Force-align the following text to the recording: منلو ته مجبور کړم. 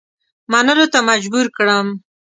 منلو 0.51 0.85
ته 0.93 0.99
مجبور 1.09 1.45
کړم. 1.57 1.87